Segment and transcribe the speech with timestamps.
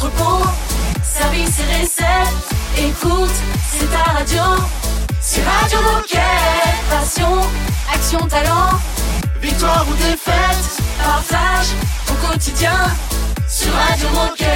[0.00, 0.46] entrepôt,
[1.02, 2.48] service et recettes.
[2.78, 3.30] Écoute,
[3.70, 4.42] c'est ta radio.
[5.20, 6.20] C'est Radio Moquette.
[6.88, 7.40] Passion,
[7.92, 8.78] action, talent.
[9.42, 11.68] Victoire ou défaite, partage
[12.08, 12.76] au quotidien
[13.46, 14.48] sur Radio Moquette.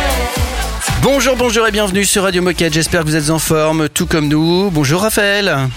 [1.02, 2.72] Bonjour, bonjour et bienvenue sur Radio Moquette.
[2.72, 4.70] J'espère que vous êtes en forme, tout comme nous.
[4.70, 5.68] Bonjour Raphaël.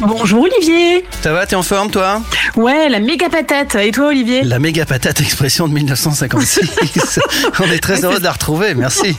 [0.00, 1.04] Bonjour Olivier.
[1.22, 2.22] Ça va, t'es en forme toi?
[2.56, 3.74] Ouais, la méga patate.
[3.76, 4.42] Et toi Olivier?
[4.42, 7.18] La méga patate, expression de 1956.
[7.60, 9.16] On est très heureux de la retrouver, merci.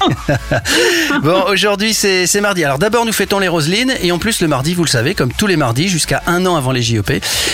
[1.23, 2.63] bon, aujourd'hui c'est c'est mardi.
[2.63, 5.34] Alors d'abord nous fêtons les Roselines et en plus le mardi, vous le savez, comme
[5.34, 7.12] tous les mardis jusqu'à un an avant les JOP,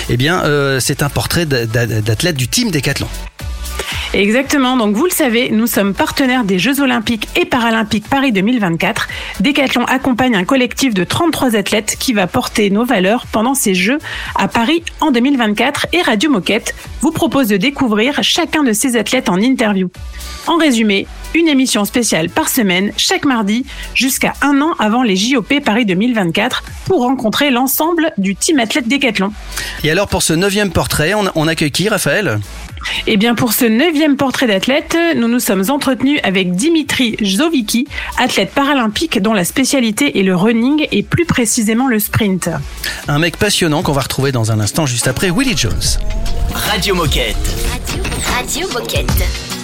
[0.10, 3.08] eh bien euh, c'est un portrait d'a- d'a- d'athlète du team Décathlon.
[4.14, 4.76] Exactement.
[4.76, 9.08] Donc vous le savez, nous sommes partenaires des Jeux Olympiques et Paralympiques Paris 2024.
[9.40, 14.00] Décathlon accompagne un collectif de 33 athlètes qui va porter nos valeurs pendant ces Jeux
[14.36, 19.30] à Paris en 2024 et Radio Moquette vous propose de découvrir chacun de ces athlètes
[19.30, 19.90] en interview.
[20.48, 25.60] En résumé, une émission spéciale par semaine chaque mardi jusqu'à un an avant les JOP
[25.64, 29.32] Paris 2024 pour rencontrer l'ensemble du team athlète Décathlon.
[29.84, 32.40] Et alors pour ce neuvième portrait, on, on accueille qui Raphaël?
[33.08, 38.52] Eh bien, pour ce neuvième portrait d'athlète, nous nous sommes entretenus avec Dimitri Zovicki, athlète
[38.52, 42.50] paralympique dont la spécialité est le running et plus précisément le sprint.
[43.08, 45.74] Un mec passionnant qu'on va retrouver dans un instant juste après Willie Jones.
[46.54, 47.36] Radio Moquette.
[48.34, 49.59] Radio Moquette.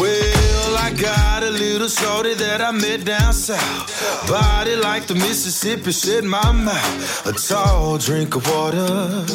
[0.00, 4.28] Well, I got a little shorty that I met down south.
[4.28, 7.26] Body like the Mississippi, shit my mouth.
[7.26, 9.26] A tall drink of water.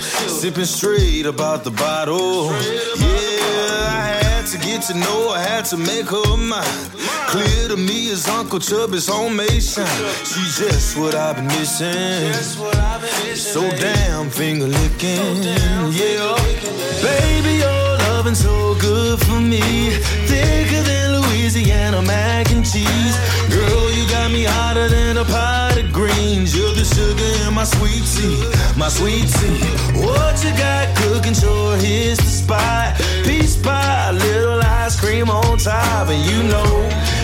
[0.00, 2.46] Sipping straight about the bottle.
[2.46, 6.90] Yeah, I had to get to know I had to make her mine.
[7.28, 9.86] Clear to me as Uncle Chubby's homemade shine.
[10.24, 12.32] She's just what I've been missing.
[13.36, 15.42] So damn finger licking.
[15.92, 16.34] Yeah,
[17.02, 17.79] baby, your
[18.20, 19.62] loving so good for me.
[20.28, 23.16] Thicker than Louisiana mac and cheese.
[23.48, 26.54] Girl, you got me hotter than a pot of greens.
[26.54, 28.36] You're the sugar in my sweet tea,
[28.76, 29.64] my sweet tea.
[30.04, 31.32] What you got cooking?
[31.32, 33.00] Sure, here's the spot.
[33.24, 36.72] Peach pie, little ice cream on top, and you know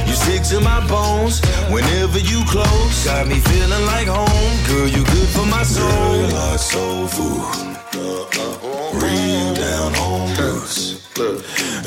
[0.06, 3.04] you stick to my bones whenever you close.
[3.04, 4.88] Got me feeling like home, girl.
[4.88, 5.88] You good for my soul.
[5.88, 7.85] Girl, like soul food.
[8.06, 10.94] Real down home roots.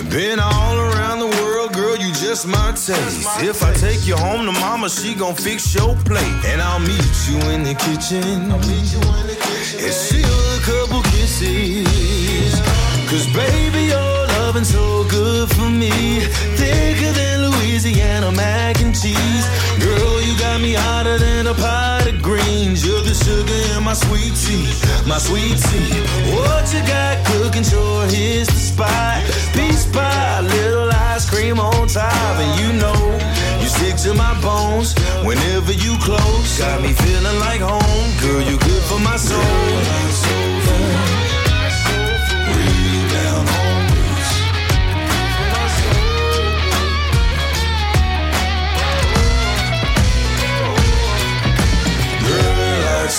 [0.10, 3.28] Been all around the world, girl, you just my taste.
[3.42, 6.46] If I take you home to mama, she gon' fix your plate.
[6.46, 8.52] And I'll meet you in the kitchen.
[8.52, 12.60] And steal a couple kisses.
[13.10, 13.94] Cause baby,
[14.50, 15.92] loving so good for me.
[16.58, 19.46] Thicker than Louisiana mac and cheese.
[19.78, 22.84] Girl, you got me hotter than a pot of greens.
[22.84, 24.66] You're the sugar in my sweet tea,
[25.08, 25.92] my sweet tea.
[26.34, 27.64] What you got cooking?
[27.64, 29.22] Sure, here's the spot.
[29.54, 33.00] Peach pie, little ice cream on top, and you know
[33.62, 34.96] you stick to my bones
[35.28, 36.58] whenever you close.
[36.58, 38.42] Got me feeling like home, girl.
[38.42, 41.19] You good for my soul.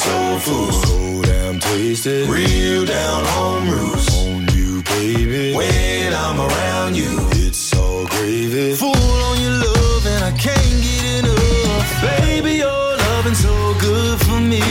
[0.00, 2.28] Soul food, so damn tasted.
[2.28, 5.54] Real down home roots on you, baby.
[5.54, 7.12] When I'm around you,
[7.44, 8.74] it's all gravy.
[8.74, 11.88] Full on your love, and I can't get enough.
[12.00, 14.64] Baby, your loving so good for me.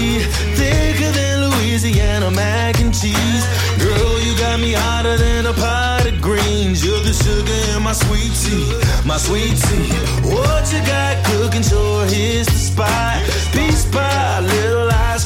[0.58, 3.46] Thicker than Louisiana mac and cheese.
[3.78, 6.84] Girl, you got me hotter than a pot of greens.
[6.84, 8.66] You're the sugar in my sweet tea,
[9.06, 9.94] my sweet tea.
[10.34, 11.62] What you got cooking?
[11.62, 13.22] Sure, here's the spot.
[13.54, 13.79] Peach pie,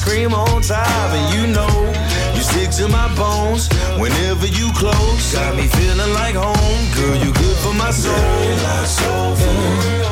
[0.04, 1.92] little ice cream on top, and you know
[2.34, 5.32] you stick to my bones whenever you close.
[5.32, 7.16] Got me feeling like home, girl.
[7.16, 8.14] You good for my soul.
[8.14, 10.04] Like soul food.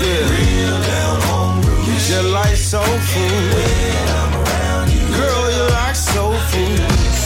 [0.00, 0.28] Yeah.
[0.30, 1.88] Real down home roots.
[1.88, 3.54] You just like soul food.
[3.54, 5.06] When I'm around you.
[5.16, 6.78] Girl, you like soul food.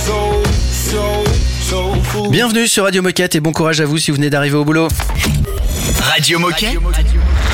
[0.06, 1.24] So, so,
[1.60, 2.30] soul food.
[2.30, 4.88] Bienvenue sur Radio Moquette et bon courage à vous si vous venez d'arriver au boulot.
[6.00, 6.68] Radio Moquette.
[6.68, 7.47] Radio Moquette.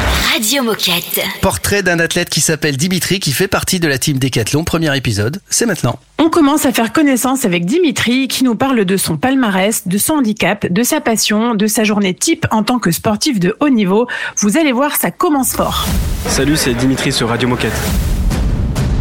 [1.42, 4.64] Portrait d'un athlète qui s'appelle Dimitri qui fait partie de la team Décathlon.
[4.64, 6.00] Premier épisode, c'est maintenant.
[6.18, 10.14] On commence à faire connaissance avec Dimitri qui nous parle de son palmarès, de son
[10.14, 14.08] handicap, de sa passion, de sa journée type en tant que sportif de haut niveau.
[14.38, 15.86] Vous allez voir, ça commence fort.
[16.26, 17.80] Salut, c'est Dimitri sur Radio Moquette.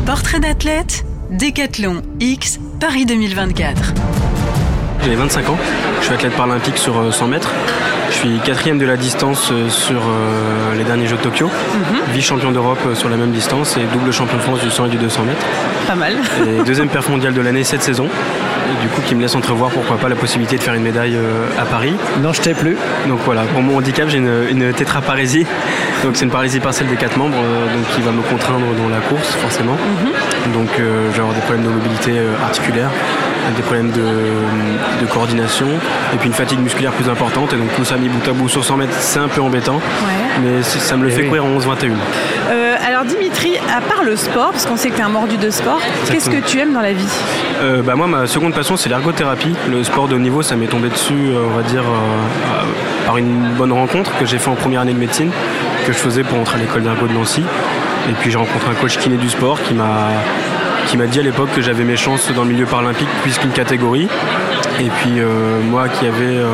[0.05, 3.93] Portrait d'athlète, Décathlon X, Paris 2024.
[5.03, 5.57] J'ai 25 ans,
[5.99, 7.49] je suis athlète paralympique sur euh, 100 mètres.
[8.13, 11.49] Je suis quatrième de la distance euh, sur euh, les derniers Jeux de Tokyo,
[12.13, 14.89] vice-champion d'Europe euh, sur la même distance et double champion de France du 100 et
[14.89, 15.45] du 200 mètres.
[15.87, 16.13] Pas mal.
[16.47, 18.05] Et deuxième perf mondial de l'année cette saison.
[18.05, 21.17] et du coup qui me laisse entrevoir pourquoi pas la possibilité de faire une médaille
[21.59, 21.95] à Paris.
[22.21, 22.77] Non, je t'ai plus.
[23.07, 25.47] Donc voilà, pour mon handicap, j'ai une, une tétraparésie.
[26.03, 28.99] Donc c'est une paralysie partielle des quatre membres, donc qui va me contraindre dans la
[28.99, 29.75] course forcément.
[30.53, 32.11] Donc euh, je vais avoir des problèmes de mobilité
[32.43, 32.89] articulaire,
[33.55, 34.01] des problèmes de,
[35.01, 35.67] de coordination,
[36.13, 37.53] et puis une fatigue musculaire plus importante.
[37.53, 39.79] Et donc tout ça mis bout à bout sur 100 mètres, c'est un peu embêtant,
[40.41, 41.27] mais ça me le Eh fait oui.
[41.27, 41.91] courir en 11-21.
[42.49, 45.37] Euh, alors Dimitri, à part le sport, parce qu'on sait que tu es un mordu
[45.37, 45.79] de sport,
[46.09, 47.07] qu'est-ce que tu aimes dans la vie?
[47.61, 49.55] Euh, bah moi, ma seconde passion, c'est l'ergothérapie.
[49.69, 53.05] Le sport de haut niveau, ça m'est tombé dessus, euh, on va dire, euh, euh,
[53.05, 55.31] par une bonne rencontre que j'ai fait en première année de médecine,
[55.85, 57.43] que je faisais pour entrer à l'école d'ergo de Nancy.
[58.09, 59.85] Et puis j'ai rencontré un coach kiné du sport qui m'a
[60.93, 64.07] qui m'a dit à l'époque que j'avais mes chances dans le milieu paralympique puisqu'une catégorie.
[64.79, 66.45] Et puis euh, moi qui avais euh,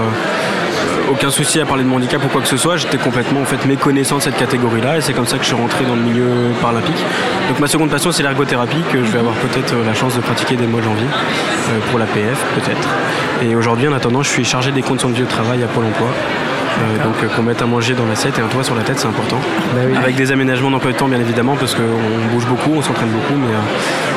[1.11, 3.43] aucun souci à parler de mon handicap ou quoi que ce soit, j'étais complètement en
[3.43, 6.03] fait méconnaissant de cette catégorie-là et c'est comme ça que je suis rentré dans le
[6.03, 6.95] milieu paralympique.
[7.49, 10.21] Donc ma seconde passion c'est l'ergothérapie que je vais avoir peut-être euh, la chance de
[10.21, 11.07] pratiquer dès le mois de janvier
[11.89, 12.87] pour la PF peut-être.
[13.43, 15.83] Et aujourd'hui en attendant je suis chargé des conditions de vie au travail à Pôle
[15.83, 16.07] Emploi.
[16.79, 18.99] Euh, donc euh, qu'on mette à manger dans l'assiette et un toit sur la tête
[18.99, 19.37] c'est important.
[19.75, 19.97] Bah oui.
[19.97, 23.33] Avec des aménagements d'emploi de temps bien évidemment parce qu'on bouge beaucoup, on s'entraîne beaucoup
[23.37, 23.59] mais, euh,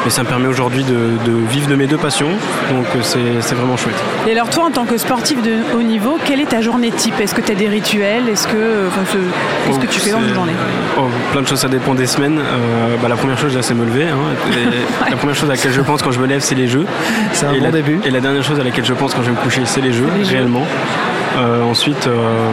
[0.04, 2.28] mais ça me permet aujourd'hui de, de vivre de mes deux passions
[2.70, 3.96] donc c'est vraiment chouette.
[4.28, 7.18] Et alors toi, en tant que sportif de haut niveau, quelle est ta journée type?
[7.20, 8.28] Est-ce que tu as des rituels?
[8.28, 10.52] Est-ce que, enfin, ce- qu'est-ce que tu fais dans une C'est- journée?
[10.98, 12.38] Oh, Plein de choses, ça dépend des semaines.
[12.38, 14.04] Euh, bah, la première chose, c'est me lever.
[14.04, 14.16] hein.
[14.52, 16.86] Et La première chose à laquelle je pense quand je me lève, c'est les jeux.
[17.32, 18.00] C'est un et bon la, début.
[18.04, 19.92] Et la dernière chose à laquelle je pense quand je vais me coucher, c'est les
[19.92, 20.64] jeux, les réellement.
[21.70, 22.50] Ensuite, euh,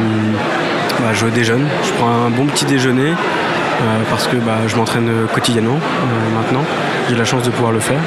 [1.00, 1.66] bah, je déjeune.
[1.84, 6.64] Je prends un bon petit déjeuner euh, parce que bah, je m'entraîne quotidiennement euh, maintenant.
[7.10, 8.00] J'ai la chance de pouvoir le faire.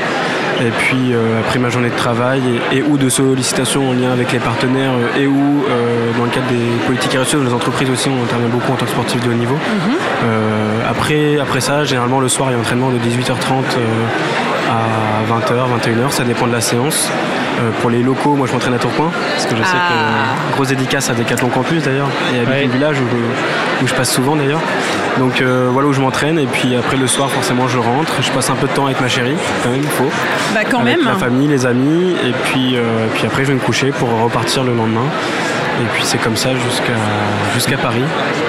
[0.60, 2.40] Et puis euh, après ma journée de travail
[2.72, 6.24] et, et ou de sollicitation en lien avec les partenaires euh, et ou euh, dans
[6.24, 9.20] le cadre des politiques RSE, les entreprises aussi, on intervient beaucoup en tant que sportif
[9.24, 9.56] de haut niveau.
[10.24, 14.04] Euh, après, après ça, généralement le soir, il y a un entraînement de 18h30 euh,
[14.72, 17.10] à 20h, 21h, ça dépend de la séance.
[17.60, 20.34] Euh, pour les locaux, moi je m'entraîne à Tourcoing, parce que je sais Ah.
[20.50, 22.66] que grosse dédicace à Decathlon Campus d'ailleurs, et à Ouais.
[22.66, 24.60] Village où je, où je passe souvent d'ailleurs.
[25.18, 28.30] Donc euh, voilà où je m'entraîne, et puis après le soir, forcément, je rentre, je
[28.30, 30.10] passe un peu de temps avec ma chérie, quand même, il faut.
[30.54, 31.06] Bah quand avec même.
[31.06, 34.64] la famille, les amis, et puis, euh, puis après je vais me coucher pour repartir
[34.64, 35.04] le lendemain.
[35.80, 36.92] Et puis c'est comme ça jusqu'à
[37.54, 38.02] jusqu'à Paris.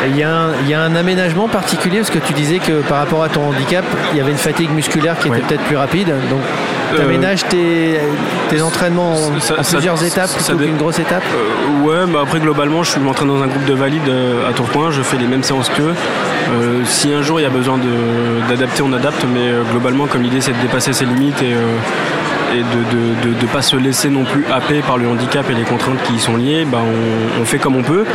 [0.08, 2.82] Il y, a un, il y a un aménagement particulier parce que tu disais que
[2.82, 5.78] par rapport à ton handicap, il y avait une fatigue musculaire qui était peut-être plus
[5.78, 6.10] rapide.
[6.30, 6.42] Donc,
[6.94, 8.00] tu Euh, aménages tes,
[8.50, 11.24] tes entraînements en, ça- en ça- plusieurs ça- étapes plutôt qu'une grosse étape.
[11.34, 14.92] Euh, ouais, bah après globalement, je m'entraîne dans un groupe de valides euh, à Tourcoing,
[14.92, 15.94] je fais les mêmes séances qu'eux.
[16.54, 17.80] Euh, si un jour il y a besoin
[18.50, 21.78] d'adapter, on adapte, mais globalement, comme l'idée c'est de dépasser ses limites et, euh,
[22.54, 26.02] et de ne pas se laisser non plus happer par le handicap et les contraintes
[26.04, 28.06] qui y sont liées, bah, on, on fait comme on peut.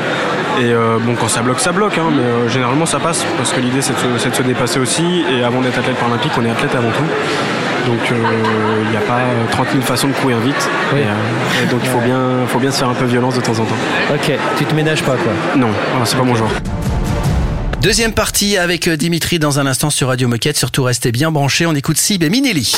[0.60, 3.52] Et euh, bon, quand ça bloque, ça bloque, hein, mais euh, généralement ça passe parce
[3.52, 5.24] que l'idée c'est de, se- c'est de se dépasser aussi.
[5.30, 7.04] Et avant d'être athlète paralympique, on est athlète avant tout.
[7.86, 8.14] Donc euh,
[8.84, 10.68] il n'y a pas euh, 30 000 façons de courir vite.
[10.92, 11.00] Oui.
[11.00, 12.18] Et, et donc il faut bien,
[12.48, 13.76] faut bien se faire un peu violence de temps en temps.
[14.14, 15.32] Ok, tu te ménages pas quoi.
[15.56, 16.50] Non, voilà, c'est pas mon genre.
[17.80, 20.56] Deuxième partie avec euh, Dimitri dans un instant sur Radio Moquette.
[20.56, 21.64] Surtout restez bien branchés.
[21.64, 22.72] On écoute Sib et Minelli.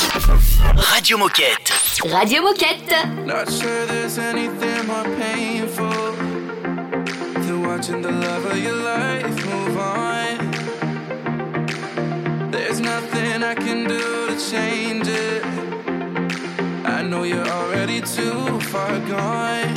[0.75, 1.73] Radio Moquette.
[2.11, 2.93] Radio Moquette.
[3.25, 6.13] Not sure there's anything more painful
[7.33, 10.51] than watching the love of your life move on.
[12.51, 15.43] There's nothing I can do to change it.
[16.85, 19.75] I know you're already too far gone.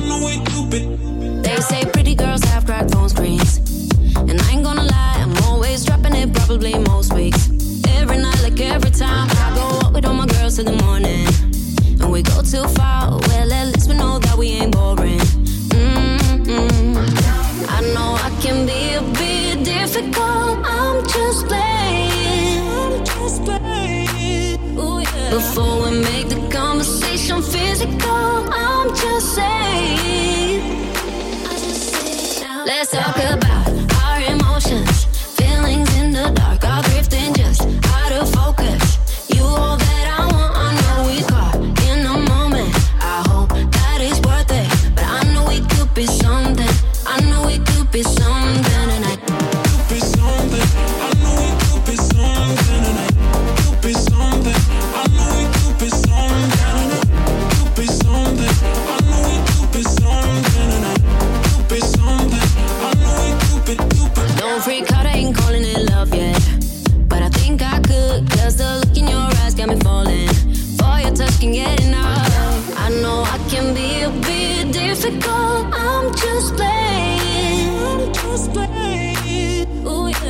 [0.00, 0.80] Know we could be.
[1.42, 3.58] They say pretty girls have cracked phone screens.
[4.16, 7.48] And I ain't gonna lie, I'm always dropping it probably most weeks.
[7.86, 11.01] Every night, like every time, I go out with all my girls till the morning.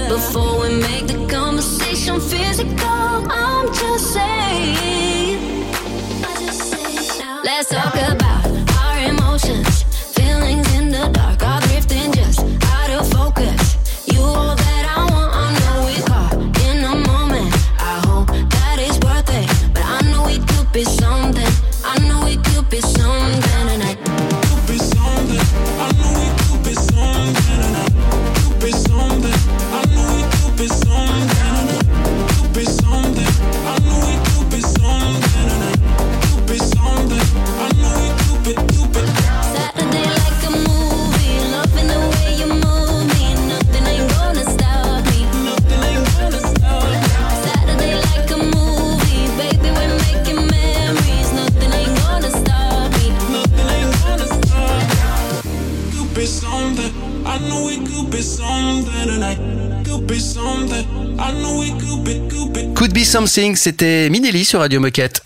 [0.09, 3.02] Before we make the conversation physical,
[63.33, 65.23] Something, c'était Minelli sur Radio Moquette.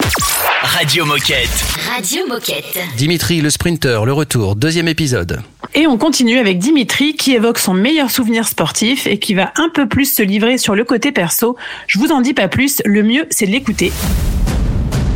[0.62, 1.50] Radio Moquette.
[1.92, 2.78] Radio Moquette.
[2.96, 5.42] Dimitri le sprinter, le retour, deuxième épisode.
[5.74, 9.70] Et on continue avec Dimitri qui évoque son meilleur souvenir sportif et qui va un
[9.74, 11.56] peu plus se livrer sur le côté perso.
[11.88, 13.90] Je vous en dis pas plus, le mieux c'est de l'écouter.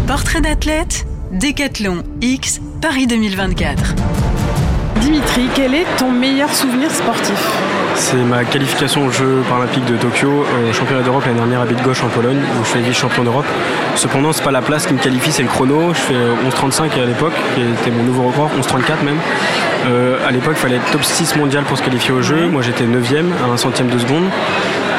[0.09, 3.95] Portrait d'athlète, Décathlon X, Paris 2024.
[5.01, 7.80] Dimitri, quel est ton meilleur souvenir sportif?
[8.01, 12.03] C'est ma qualification aux Jeux paralympiques de Tokyo, euh, championnat d'Europe l'année dernière à Bydgoszcz
[12.03, 13.45] en Pologne, où je fais vice-champion d'Europe.
[13.95, 15.93] Cependant, c'est pas la place qui me qualifie, c'est le chrono.
[15.93, 16.15] Je fais
[16.49, 19.19] 11.35 à l'époque, qui était mon nouveau record, 11.34 même.
[19.87, 22.49] Euh, à l'époque, il fallait être top 6 mondial pour se qualifier aux Jeux.
[22.49, 24.25] Moi, j'étais 9ème à un centième de seconde.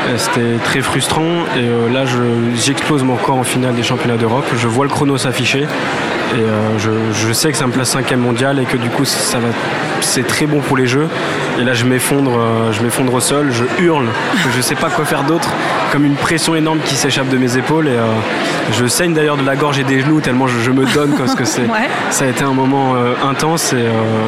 [0.08, 4.18] Euh, C'était très frustrant et euh, là je- j'explose mon record en finale des championnats
[4.18, 4.46] d'Europe.
[4.58, 8.12] Je vois le chrono s'afficher et euh, je, je sais que ça me place 5
[8.14, 9.50] mondial et que du coup ça va,
[10.02, 11.08] c'est très bon pour les jeux.
[11.60, 14.08] Et là je m'effondre, euh, je m'effondre au sol, je hurle,
[14.56, 15.50] je sais pas quoi faire d'autre,
[15.92, 18.06] comme une pression énorme qui s'échappe de mes épaules et euh,
[18.74, 21.36] je saigne d'ailleurs de la gorge et des genoux tellement je, je me donne parce
[21.36, 21.90] que c'est, Ouais.
[22.10, 22.96] ça a été un moment
[23.30, 23.86] intense et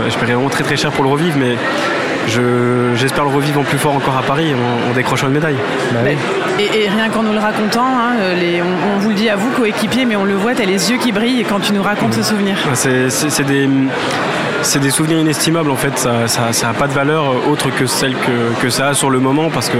[0.09, 1.55] je paierai vraiment très très cher pour le revivre mais
[2.27, 5.55] je- j'espère le revivre en plus fort encore à Paris en, en décrochant une médaille.
[6.59, 9.29] Et, et rien qu'en nous le racontant, hein, euh, les- on, on vous le dit
[9.29, 11.83] à vous, coéquipiers, mais on le voit, t'as les yeux qui brillent quand tu nous
[11.83, 12.55] racontes ce souvenir.
[12.73, 13.69] C'est des,
[14.61, 16.11] c'est des souvenirs inestimables en fait, ça
[16.41, 19.19] n'a ça, pas de valeur euh, autre que celle que, que ça a sur le
[19.19, 19.77] moment parce que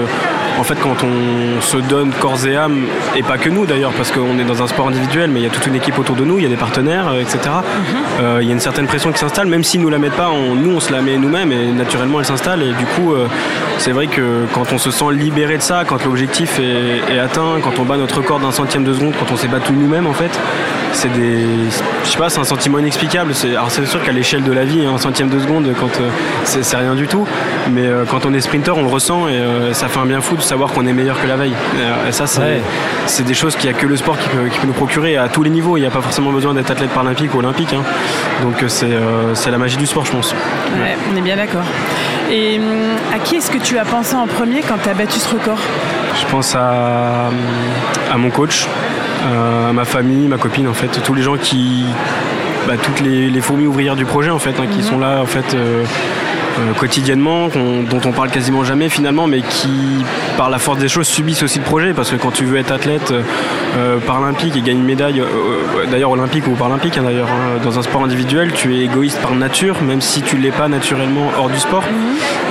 [0.63, 2.85] en fait quand on se donne corps et âme,
[3.17, 5.45] et pas que nous d'ailleurs parce qu'on est dans un sport individuel mais il y
[5.45, 7.39] a toute une équipe autour de nous, il y a des partenaires, euh, etc.
[8.21, 10.29] Euh, Il y a une certaine pression qui s'installe, même s'ils nous la mettent pas,
[10.29, 13.27] on- nous on se la met nous-mêmes et naturellement elle s'installe et du coup euh,
[13.77, 17.59] c'est vrai que quand on se sent libéré de ça, quand l'objectif est, est atteint,
[17.61, 20.13] quand on bat notre record d'un centième de seconde, quand on s'est battu nous-mêmes en
[20.13, 20.31] fait,
[20.93, 21.41] c'est des
[22.05, 23.33] je sais pas c'est un sentiment inexplicable.
[23.33, 26.09] C'est alors c'est sûr qu'à l'échelle de la vie un centième de seconde quand euh,
[26.45, 27.25] c'est rien du tout.
[27.71, 30.41] Mais quand on est sprinter on le ressent et ça fait un bien fou de
[30.53, 33.23] savoir qu'on est meilleur que la veille et, euh, et ça c'est Ouais.
[33.25, 35.27] des choses qu'il n'y a que le sport qui peut, qui peut nous procurer à
[35.27, 37.81] tous les niveaux il n'y a pas forcément besoin d'être athlète paralympique ou olympique hein.
[38.43, 40.31] donc euh, c'est euh, c'est la magie du sport je pense
[40.81, 41.63] Ouais, on est bien d'accord.
[42.31, 42.65] Et hum,
[43.15, 45.57] à qui est-ce que tu as pensé en premier quand tu as battu ce record?
[46.19, 47.29] Je pense à,
[48.13, 48.67] à mon coach,
[49.69, 51.85] à ma famille, ma copine en fait, tous les gens qui,
[52.67, 55.25] bah, toutes les, les fourmis ouvrières du projet en fait, hein, qui sont là en
[55.25, 55.83] fait, euh,
[56.59, 59.69] euh, quotidiennement, dont on parle quasiment jamais finalement, mais qui,
[60.37, 61.93] par la force des choses, subissent aussi le projet.
[61.93, 63.13] Parce que quand tu veux être athlète
[63.77, 67.59] euh, paralympique et gagner une médaille, euh, euh, d'ailleurs olympique ou paralympique, hein, d'ailleurs, hein,
[67.63, 71.31] dans un sport individuel, tu es égoïste par nature, même si tu l'es pas naturellement
[71.37, 71.83] hors du sport.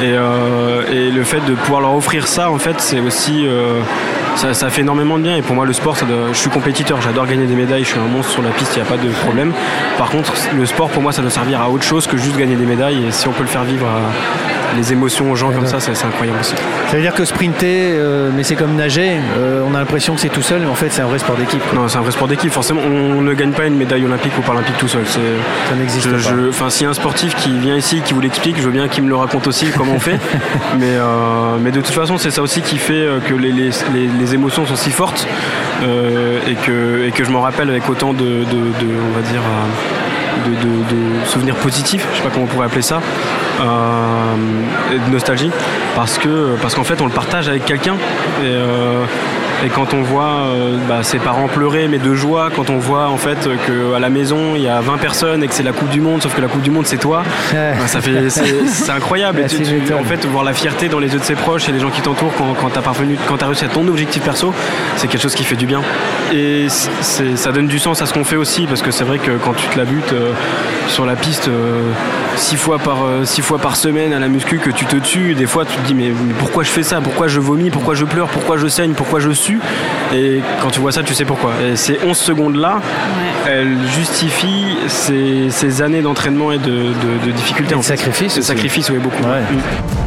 [0.00, 3.46] Et, euh, et le fait de pouvoir leur offrir ça, en fait, c'est aussi.
[4.36, 7.00] Ça, fait énormément de bien et pour moi le sport, ça doit- je suis compétiteur,
[7.00, 8.96] j'adore gagner des médailles, je suis un monstre sur la piste, il n'y a pas
[8.96, 9.52] de problème.
[9.98, 12.56] Par contre, le sport pour moi ça doit servir à autre chose que juste gagner
[12.56, 13.86] des médailles et si on peut le faire vivre
[14.76, 16.54] les émotions aux gens comme ça, c'est incroyable aussi.
[16.88, 20.20] Ça veut dire que sprinter, euh, mais c'est comme nager, euh, on a l'impression que
[20.20, 21.62] c'est tout seul, mais en fait c'est un vrai sport d'équipe.
[21.74, 22.50] Non, c'est un vrai sport d'équipe.
[22.52, 25.02] Forcément, on ne gagne pas une médaille olympique ou paralympique tout seul.
[25.06, 25.18] Ça
[25.78, 26.16] n'existe pas.
[26.48, 28.88] Enfin, s'il y a un sportif qui vient ici, qui vous l'explique, je veux bien
[28.88, 30.18] qu'il me le raconte aussi comment on fait.
[30.78, 34.06] mais, euh, mais de toute façon, c'est ça aussi qui fait que les, les- les-
[34.20, 35.26] les émotions sont si fortes
[35.82, 39.42] et, que, et que je m'en rappelle avec autant de, de- de- on va dire,
[40.46, 42.06] de, souvenirs positifs.
[42.12, 43.00] Je sais pas comment on pourrait appeler ça.
[43.60, 45.50] euh, et de nostalgie
[45.94, 47.96] parce que parce qu'en fait on le partage avec quelqu'un
[48.42, 49.04] euh,
[49.64, 53.08] et quand on voit euh, bah, ses parents pleurer mais de joie quand on voit
[53.08, 55.72] en fait que à la maison il y a 20 personnes et que c'est la
[55.72, 57.22] coupe du monde sauf que la coupe du monde c'est toi.
[57.52, 57.74] Ouais.
[57.78, 59.38] bah, ça fait c'est incroyable.
[59.38, 59.98] Et Ouais, tu- tu tu- m'étonnes.
[60.00, 62.00] en fait voir la fierté dans les yeux de ses proches et les gens qui
[62.00, 64.52] t'entourent quand, quand t'as parvenu quand t'as réussi à ton objectif perso
[64.96, 65.82] c'est quelque chose qui fait du bien.
[66.32, 69.32] Et ça donne du sens à ce qu'on fait aussi parce que c'est vrai que
[69.44, 70.32] quand tu te la butes euh,
[70.88, 71.82] sur la piste euh,
[72.36, 75.34] six fois par euh, six fois par semaine à la muscu que tu te tues
[75.34, 77.00] des fois tu te dis mais, mais pourquoi je fais ça?
[77.00, 77.70] Pourquoi je vomis?
[77.70, 78.28] Pourquoi je pleure?
[78.28, 78.92] Pourquoi je saigne?
[78.94, 79.51] Pourquoi je sue?
[80.14, 82.80] Et quand tu vois ça tu sais pourquoi et ces 11 secondes là
[83.46, 87.74] elles justifient ces, ces années d'entraînement et de, de, de difficultés
[88.36, 88.44] Et de
[88.90, 89.40] oui beaucoup Ouais.
[89.40, 90.02] Mm.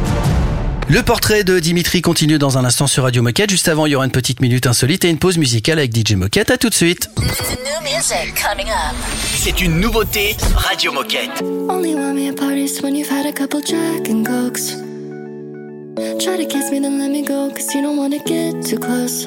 [0.88, 3.50] Le portrait de Dimitri continue dans un instant sur Radio Moquette.
[3.50, 6.12] Juste avant, il y aura une petite minute insolite et une pause musicale avec DJ
[6.12, 6.52] Moquette.
[6.52, 7.10] À tout de suite.
[9.34, 11.42] C'est une nouveauté Radio Moquette.
[11.68, 14.95] Only want me at parties when you've had a couple Jack and Cokes.
[15.96, 19.24] Try to kiss me, then let me go, cause you don't wanna get too close.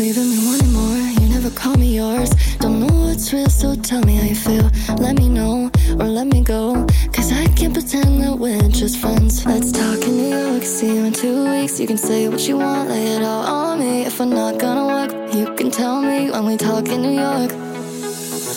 [0.00, 2.30] Leaving me wanting more, you never call me yours.
[2.58, 4.68] Don't know what's real, so tell me how you feel.
[4.98, 9.46] Let me know, or let me go, cause I can't pretend that we're just friends.
[9.46, 11.78] Let's talk in New York, see you in two weeks.
[11.78, 14.02] You can say what you want, lay it all on me.
[14.04, 17.52] If we're not gonna work, you can tell me when we talk in New York.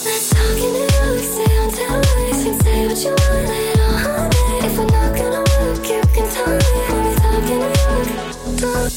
[0.04, 2.44] Let's talk in New York, stay on two weeks.
[2.44, 3.75] You can say what you want,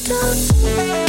[0.09, 1.08] Do,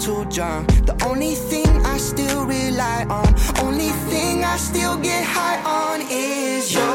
[0.00, 0.66] Too drunk.
[0.86, 3.28] The only thing I still rely on,
[3.62, 6.92] only thing I still get high on is you,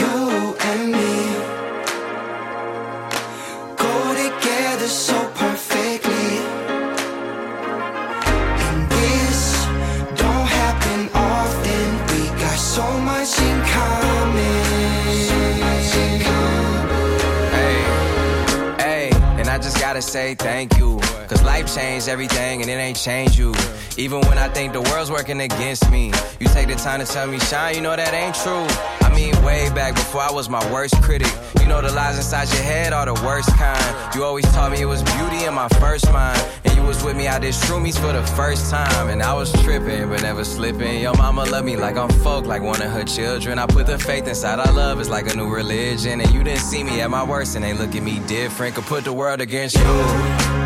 [0.00, 1.14] you and me.
[3.76, 6.32] Go together so perfectly.
[8.66, 9.40] And this
[10.20, 11.86] don't happen often.
[12.10, 14.64] We got so much in common.
[17.56, 17.78] Hey,
[18.82, 20.73] hey, and I just gotta say thank you.
[21.34, 23.52] Cause life changed everything and it ain't changed you.
[23.96, 27.26] Even when I think the world's working against me, you take the time to tell
[27.26, 28.66] me, Shine, you know that ain't true.
[29.04, 31.32] I mean, way back before I was my worst critic.
[31.60, 34.14] You know the lies inside your head are the worst kind.
[34.14, 36.40] You always taught me it was beauty in my first mind.
[36.64, 39.08] And you was with me, I did shroomies for the first time.
[39.08, 41.00] And I was tripping, but never slipping.
[41.00, 43.58] Your mama love me like I'm folk, like one of her children.
[43.58, 46.20] I put the faith inside our love, it's like a new religion.
[46.20, 48.76] And you didn't see me at my worst, and they look at me different.
[48.76, 50.63] Could put the world against you.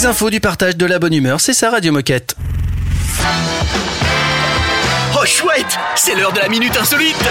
[0.00, 2.34] Des infos, du partage, de la bonne humeur, c'est ça Radio Moquette.
[5.14, 7.22] Oh chouette, c'est l'heure de la minute insolite.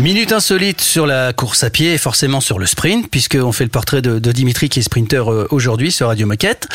[0.00, 3.70] Minute insolite sur la course à pied et forcément sur le sprint, puisqu'on fait le
[3.70, 6.66] portrait de, de Dimitri qui est sprinter euh, aujourd'hui sur Radio Moquette.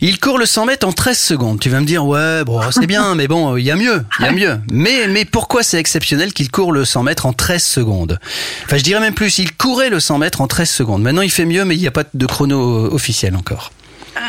[0.00, 1.60] Il court le 100 mètres en 13 secondes.
[1.60, 4.24] Tu vas me dire, ouais, bon, c'est bien, mais bon, il y a mieux, il
[4.24, 4.58] y a mieux.
[4.70, 8.18] Mais, mais pourquoi c'est exceptionnel qu'il court le 100 mètres en 13 secondes?
[8.64, 11.02] Enfin, je dirais même plus, il courait le 100 mètres en 13 secondes.
[11.02, 13.70] Maintenant, il fait mieux, mais il n'y a pas de chrono euh, officiel encore.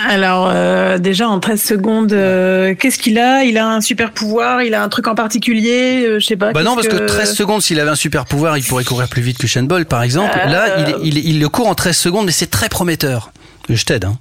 [0.10, 3.43] Alors euh, déjà en 13 secondes, euh, qu'est-ce qu'il a?
[3.43, 6.52] Il a un super pouvoir, il a un truc en particulier, euh, je sais pas.
[6.52, 9.21] Bah non, parce que 13 secondes, s'il avait un super pouvoir, il pourrait courir plus
[9.21, 10.38] vite que Shane Ball, par exemple.
[10.38, 13.32] Là, il, il, il le court en 13 secondes, mais c'est très prometteur.
[13.69, 14.17] Je t'aide, hein.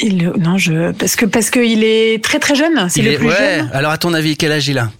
[0.00, 2.88] Il non, je parce que parce que il est très très jeune.
[2.88, 3.56] C'est le est- plus ouais.
[3.56, 3.70] jeune.
[3.72, 4.90] Alors, à ton avis, quel âge il a?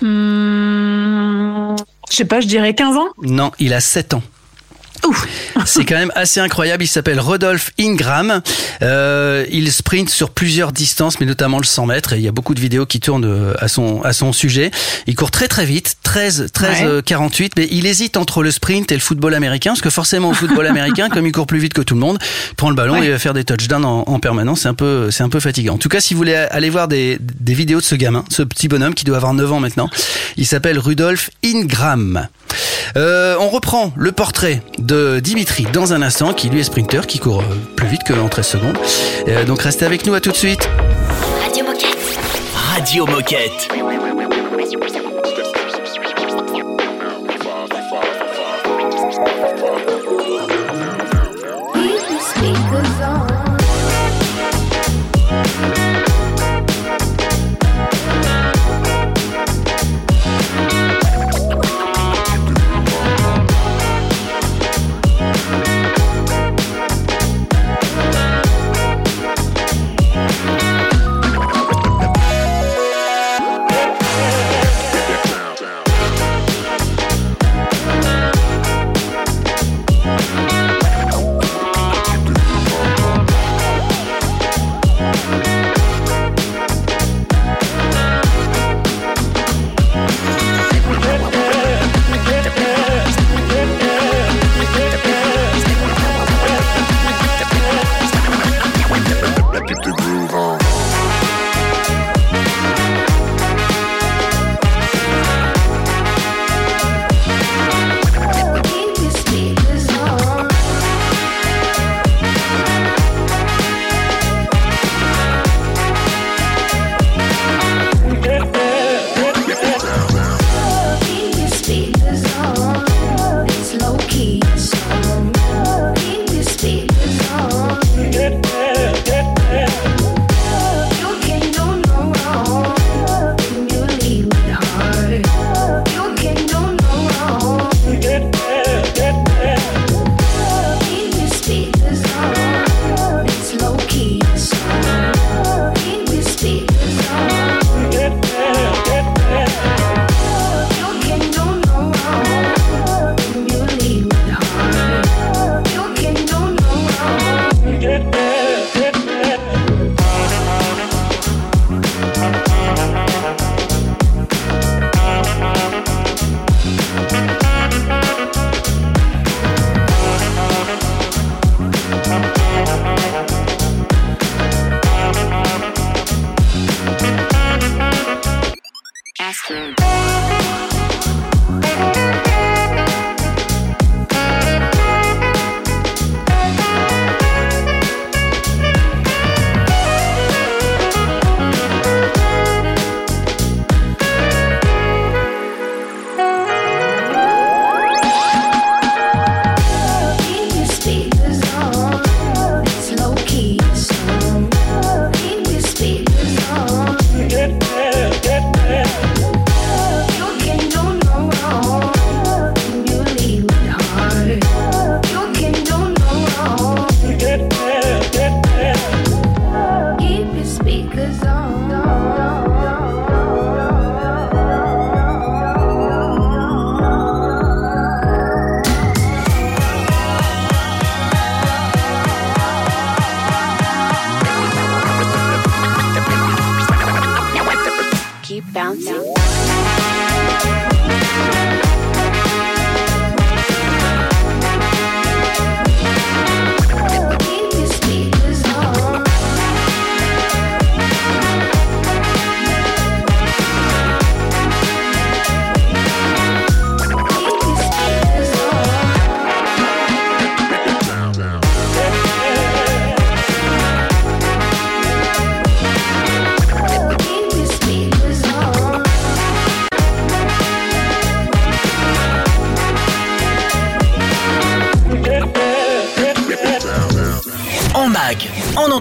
[0.00, 1.76] Hmm,
[2.10, 3.08] je sais pas, je dirais 15 ans.
[3.22, 4.22] Non, il a 7 ans.
[5.66, 6.84] C'est quand même assez incroyable.
[6.84, 8.40] Il s'appelle Rodolphe Ingram.
[8.82, 12.12] Euh, il sprint sur plusieurs distances, mais notamment le 100 mètres.
[12.12, 14.70] Et il y a beaucoup de vidéos qui tournent euh, à son à son sujet.
[15.06, 16.86] Il court très très vite, 13 13 Ouais.
[16.86, 17.54] euh, 48.
[17.56, 20.66] Mais il hésite entre le sprint et le football américain, parce que forcément au football
[20.74, 22.18] américain, comme il court plus vite que tout le monde,
[22.50, 24.60] il prend le ballon et il va faire des touchdowns en, en permanence.
[24.62, 25.74] C'est un peu c'est un peu fatigant.
[25.74, 28.42] En tout cas, si vous voulez aller voir des des vidéos de ce gamin, ce
[28.42, 29.90] petit bonhomme qui doit avoir 9 ans maintenant,
[30.36, 32.28] il s'appelle Rudolf Ingram.
[32.96, 37.18] Euh, on reprend le portrait de Dimitri dans un instant, qui lui est sprinter, qui
[37.18, 38.78] court euh, plus vite que en 13 secondes.
[39.28, 40.68] Euh, donc restez avec nous, à tout de suite.
[41.42, 42.18] Radio Moquette.
[42.54, 43.68] Radio Moquette.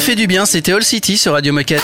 [0.00, 1.82] Ça fait du bien, c'était All City sur Radio Moquette.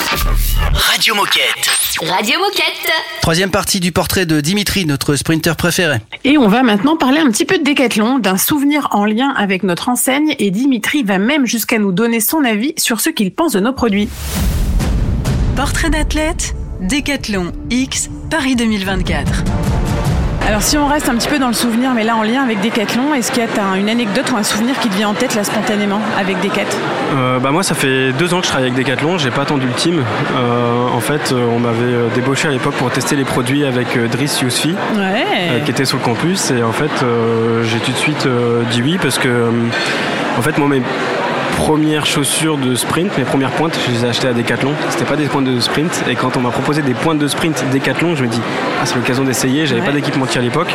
[0.73, 2.01] Radio Moquette.
[2.01, 2.91] Radio Moquette.
[3.21, 5.99] Troisième partie du portrait de Dimitri, notre sprinter préféré.
[6.25, 9.65] Et on va maintenant parler un petit peu de Décathlon, d'un souvenir en lien avec
[9.65, 13.53] notre enseigne et Dimitri va même jusqu'à nous donner son avis sur ce qu'il pense
[13.53, 14.09] de nos produits.
[15.55, 19.45] Portrait d'athlète, Décathlon X Paris 2024.
[20.47, 22.61] Alors si on reste un petit peu dans le souvenir, mais là en lien avec
[22.61, 25.35] Decathlon, est-ce qu'il y a une anecdote ou un souvenir qui te vient en tête
[25.35, 26.63] là spontanément avec Decat
[27.17, 29.67] Euh, bah moi ça fait deux ans que je travaille avec Decathlon, j'ai pas attendu
[29.67, 30.05] le team.
[30.37, 34.41] Euh, en fait euh, on m'avait débauché à l'époque pour tester les produits avec Driss
[34.41, 35.25] Yousfi Ouais.
[35.51, 36.93] euh, qui était sur le campus et en fait
[37.65, 38.29] j'ai tout de suite
[38.71, 39.51] dit oui parce que
[40.39, 40.81] en fait moi mes
[41.57, 44.73] premières chaussures de sprint, mes premières pointes, je les ai achetées à Decathlon.
[44.91, 46.05] C'était pas des pointes de sprint.
[46.09, 48.41] Et quand on m'a proposé des pointes de sprint Decathlon, je me dis,
[48.81, 49.67] ah, c'est l'occasion d'essayer.
[49.67, 49.87] J'avais Ouais.
[49.87, 50.73] pas d'équipementier à l'époque.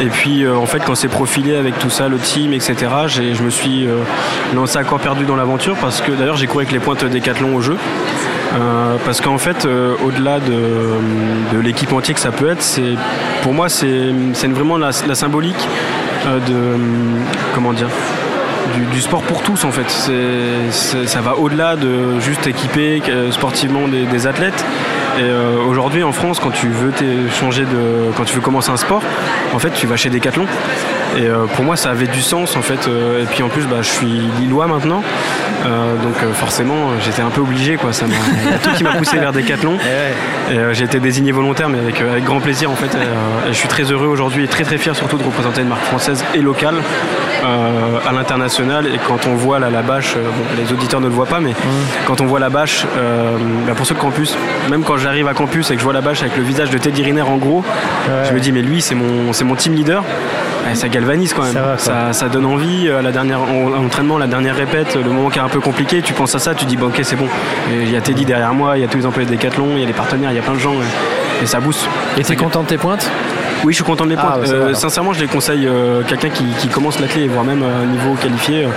[0.00, 2.74] Et puis, euh, en fait, quand c'est profilé avec tout ça, le team, etc.,
[3.08, 3.96] je me suis euh,
[4.54, 7.54] lancé à corps perdu dans l'aventure parce que d'ailleurs, j'ai couru avec les pointes Decathlon
[7.56, 7.76] au jeu.
[8.54, 12.94] Euh, parce qu'en fait, euh, au-delà de, de l'équipementier que ça peut être, c'est
[13.42, 15.68] pour moi, c'est c'est vraiment la, la symbolique
[16.26, 16.76] euh, de
[17.54, 17.86] comment dire
[18.74, 19.88] du, du sport pour tous en fait.
[20.70, 24.64] Ça va au-delà de juste équiper euh, sportivement des, des athlètes.
[25.18, 26.92] Et euh, aujourd'hui en France, quand tu veux
[27.38, 29.02] changer de, quand tu veux commencer un sport,
[29.52, 30.46] en fait, tu vas chez Decathlon.
[31.18, 32.88] Et euh, pour moi, ça avait du sens en fait.
[33.20, 35.02] Et puis en plus, bah, je suis lillois maintenant,
[35.66, 37.92] Euh, donc forcément, j'étais un peu obligé quoi.
[37.92, 39.76] Ça m'a, il y a tout qui m'a poussé vers Decathlon.
[40.50, 42.94] Et euh, j'ai été désigné volontaire, mais avec, avec grand plaisir en fait.
[42.94, 45.68] Et, et je suis très heureux aujourd'hui et très très fier surtout de représenter une
[45.68, 46.76] marque française et locale
[48.08, 48.86] à l'international.
[48.86, 51.40] Et quand on voit là, la bâche, euh, bon, les auditeurs ne le voient pas,
[51.40, 51.54] mais
[52.06, 54.36] quand on voit la bâche, euh, bah, pour ceux de campus,
[54.68, 56.78] même quand j'arrive à campus et que je vois la bâche avec le visage de
[56.78, 57.64] Teddy Riner en gros,
[58.28, 60.02] je me dis mais lui c'est mon c'est mon team leader.
[60.74, 61.52] Ça galvanise quand même.
[61.54, 61.78] Ça va, quoi.
[61.78, 62.86] ça, ça donne envie.
[62.86, 65.58] euh, la dernière, en, en entraînement, la dernière répète, le moment qui est un peu
[65.58, 67.26] compliqué, tu penses à ça, tu dis bon, ok, c'est bon.
[67.72, 69.80] Il y a Teddy derrière moi, il y a tous les employés de Decathlon, il
[69.80, 70.74] y a les partenaires, il y a plein de gens.
[71.42, 71.86] Et ça booste.
[72.18, 73.08] Et t'es content de tes pointes?
[73.64, 76.30] Oui, je suis content de mes Ah, va, Euh, sincèrement, je les conseille euh, quelqu'un
[76.30, 78.68] qui, qui commence l'athlé, voire même à un niveau qualifié, euh,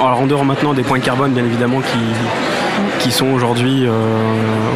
[0.00, 1.98] en rendant maintenant des points de carbone, bien évidemment, qui,
[2.98, 3.90] qui sont aujourd'hui, euh,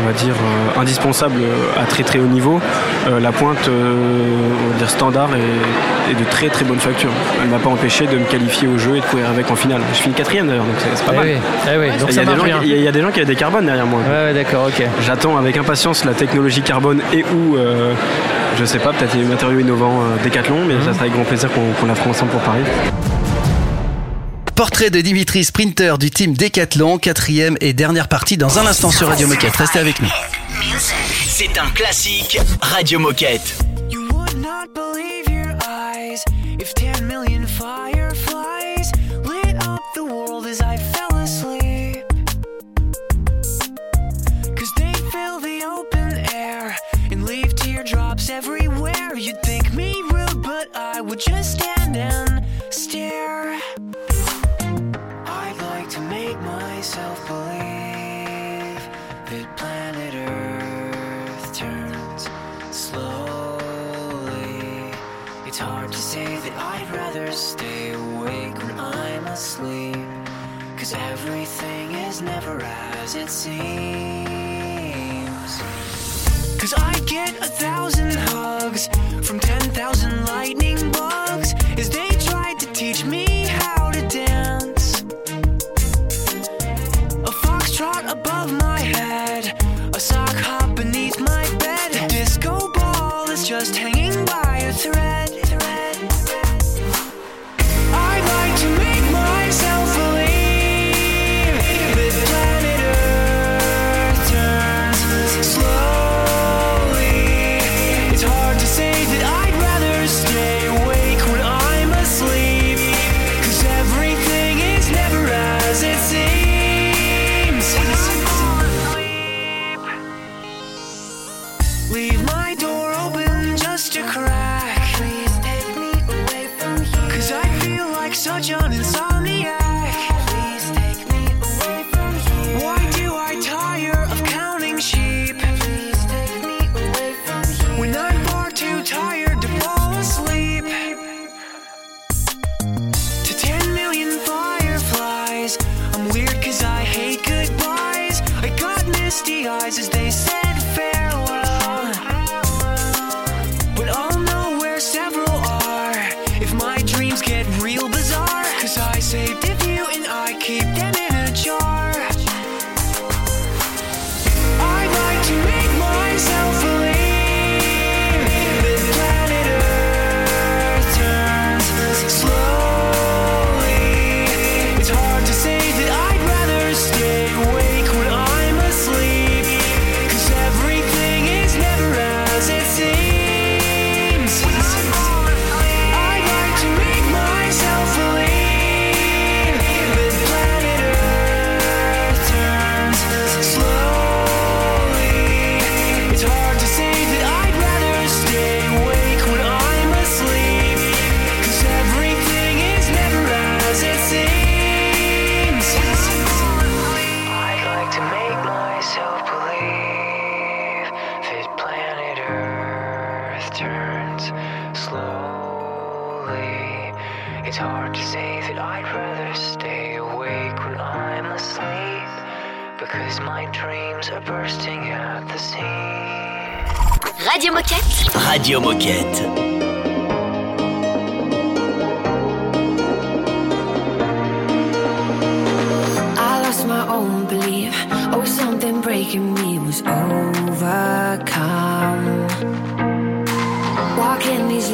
[0.03, 1.41] on va dire, euh, indispensables
[1.81, 2.61] à très très haut niveau.
[3.09, 7.11] Euh, la pointe, on va dire standard, est, est de très très bonne facture.
[7.43, 9.81] Elle m'a pas empêché de me qualifier au jeu et de courir avec en finale.
[9.93, 11.27] Je finis quatrième d'ailleurs, donc c'est pas Eh mal.
[11.27, 11.33] oui,
[11.75, 12.93] eh oui, donc il, y a des gens qui- il y a- il y a
[12.93, 14.01] des gens qui avaient des carbones derrière moi.
[14.09, 14.83] Ouais, ouais, d'accord, ok.
[15.05, 17.57] J'attends avec impatience la technologie carbone et ou,
[18.59, 21.51] je sais pas, peut-être des matériaux innovants euh, Décathlon, mais ça sera avec grand plaisir
[21.53, 22.63] qu'on qu'on la fera ensemble pour Paris.
[24.57, 29.07] Portrait de Dimitri Sprinter du team Decathlon, quatrième et dernière partie dans un instant sur
[29.07, 29.55] Radio Moquette.
[29.55, 30.09] Restez avec nous.
[31.29, 33.59] C'est un classique Radio Moquette.
[33.91, 36.25] You would not believe your eyes
[36.59, 38.91] if 10 million fireflies
[39.25, 42.07] lit up the world as I fell asleep.
[44.57, 46.75] Cause they fill the open air
[47.13, 49.15] and leave teardrops everywhere.
[49.15, 51.61] You'd think me rude, but I would just
[72.49, 73.57] as it seems.
[76.61, 78.89] Cause I get a thousand hugs
[79.23, 81.26] from 10,000 lightning bugs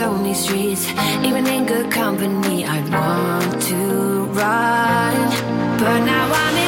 [0.07, 0.89] lonely streets,
[1.23, 5.17] even in good company, I'd want to run.
[5.79, 6.62] But now I'm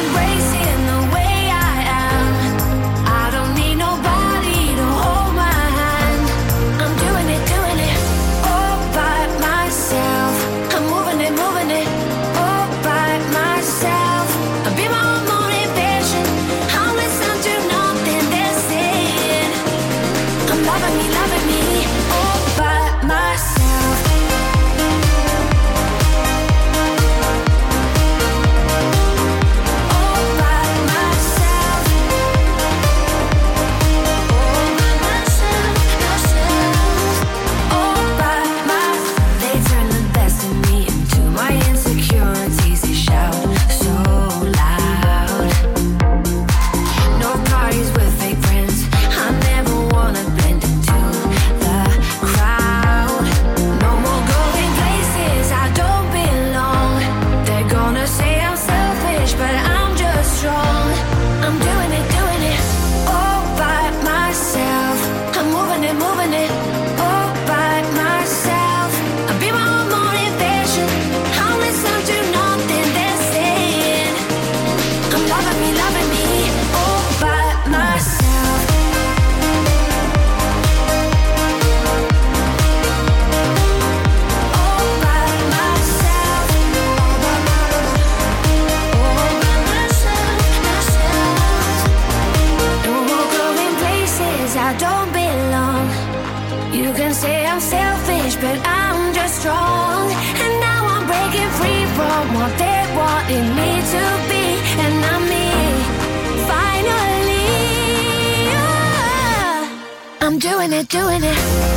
[110.65, 111.74] doing it, doing it.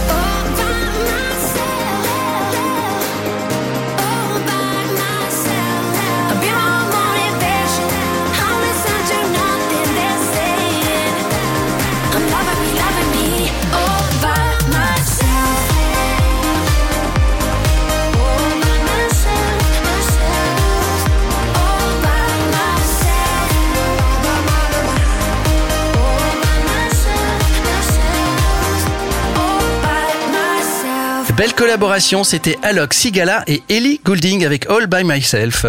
[31.38, 35.66] Belle collaboration, c'était Alok Sigala et Ellie Goulding avec All By Myself.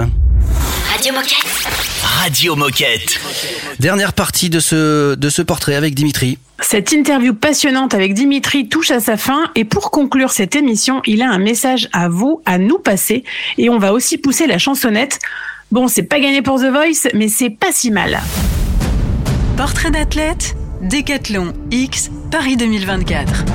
[0.91, 1.45] Radio Moquette.
[2.01, 3.19] Radio Moquette.
[3.79, 6.39] Dernière partie de ce, de ce portrait avec Dimitri.
[6.59, 11.21] Cette interview passionnante avec Dimitri touche à sa fin et pour conclure cette émission, il
[11.21, 13.23] a un message à vous, à nous passer
[13.59, 15.19] et on va aussi pousser la chansonnette.
[15.69, 18.19] Bon, c'est pas gagné pour The Voice, mais c'est pas si mal.
[19.55, 23.45] Portrait d'athlète, Décathlon X Paris 2024.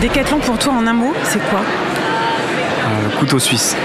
[0.00, 3.76] Décathlon pour toi en un mot, c'est quoi Euh, couteau suisse.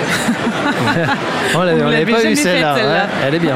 [1.56, 2.76] On l'avait pas jamais vu faite, celle-là.
[2.76, 2.82] ouais,
[3.28, 3.56] elle est bien.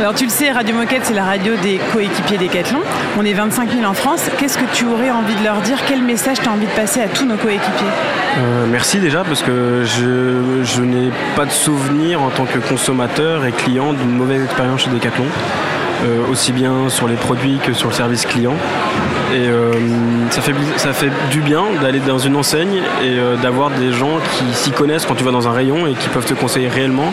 [0.00, 2.80] Alors tu le sais, Radio Moquette, c'est la radio des coéquipiers Décathlon.
[3.18, 4.30] On est 25 000 en France.
[4.38, 5.78] Qu'est-ce que tu aurais envie de leur dire?
[5.86, 7.86] Quel message tu as envie de passer à tous nos coéquipiers?
[8.38, 13.44] Euh, merci déjà parce que je, je n'ai pas de souvenir en tant que consommateur
[13.46, 15.28] et client d'une mauvaise expérience chez Decathlon, euh,
[16.30, 18.54] aussi bien sur les produits que sur le service client.
[19.34, 19.72] Et euh,
[20.30, 24.18] ça, fait, ça fait du bien d'aller dans une enseigne et euh, d'avoir des gens
[24.38, 27.12] qui s'y connaissent quand tu vas dans un rayon et qui peuvent te conseiller réellement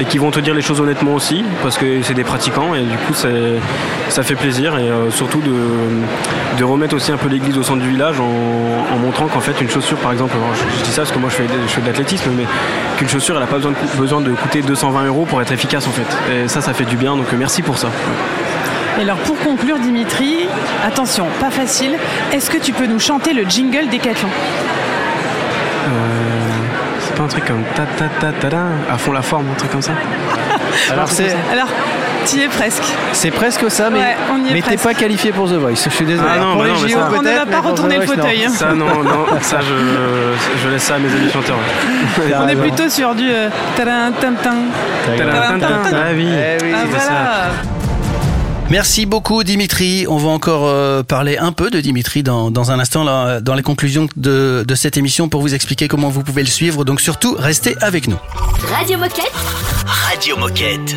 [0.00, 2.82] et qui vont te dire les choses honnêtement aussi parce que c'est des pratiquants et
[2.82, 5.52] du coup ça fait plaisir et euh, surtout de,
[6.58, 9.68] de remettre aussi un peu l'église au centre du village en, montrant qu'en fait une
[9.68, 12.30] chaussure par exemple, je, dis ça parce que moi je fais, je fais de l'athlétisme
[12.36, 12.44] mais
[12.96, 13.58] qu'une chaussure elle n'a pas
[13.98, 16.96] besoin de, coûter 220 euros pour être efficace en fait et ça ça fait du
[16.96, 17.88] bien donc merci pour ça.
[18.98, 20.46] Et alors pour conclure, Dimitri,
[20.84, 21.96] attention, pas facile.
[22.32, 24.83] Est-ce que tu peux nous chanter le jingle Décathlon Euh,
[27.14, 28.56] c'est pas un truc comme ta ta ta ta ta
[28.92, 29.92] à fond la forme, un truc comme ça
[30.92, 31.68] Alors c'est Alors,
[32.26, 32.82] tu y es presque.
[33.12, 35.84] c'est presque ça, mais, Ouais, on y est mais t'es pas qualifié pour The Voice.
[35.84, 36.28] Je suis désolé.
[36.34, 38.04] Ah non, pour bah les non, mais JO ça- On ne va pas retourner le
[38.04, 38.22] Voice, non.
[38.22, 38.44] fauteuil.
[38.46, 38.50] hein.
[38.50, 39.74] Ça non, non, ça je,
[40.62, 41.58] je laisse ça à mes amis chanteurs.
[42.42, 44.54] On est plutôt sur du euh, tadam, tam, tam.
[45.06, 45.70] Tadam, tam, tam.
[45.92, 47.00] Ah oui, Eh Ah voilà.
[47.04, 47.14] ça.
[48.70, 50.06] Merci beaucoup Dimitri.
[50.08, 53.04] On va encore euh, parler un peu de Dimitri dans, un instant
[53.40, 56.84] dans les conclusions de, de, cette émission pour vous expliquer comment vous pouvez le suivre.
[56.84, 58.18] Donc surtout, restez avec nous.
[58.72, 59.32] Radio Moquette.
[59.86, 60.96] Radio Moquette.